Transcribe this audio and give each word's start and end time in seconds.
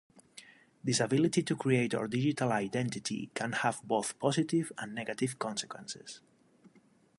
This 0.83 0.99
ability 0.99 1.43
to 1.43 1.55
create 1.55 1.93
our 1.93 2.07
digital 2.07 2.51
identity 2.51 3.29
can 3.35 3.51
have 3.51 3.83
both 3.83 4.17
positive 4.17 4.71
and 4.79 4.95
negative 4.95 5.37
consequences. 5.37 6.21